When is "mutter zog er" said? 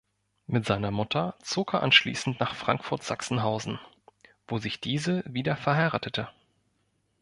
0.89-1.83